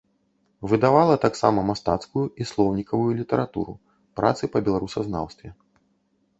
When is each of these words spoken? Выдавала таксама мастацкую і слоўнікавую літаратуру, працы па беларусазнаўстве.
Выдавала 0.69 1.17
таксама 1.25 1.65
мастацкую 1.67 2.25
і 2.31 2.43
слоўнікавую 2.53 3.11
літаратуру, 3.21 3.73
працы 4.21 4.43
па 4.57 4.67
беларусазнаўстве. 4.67 5.49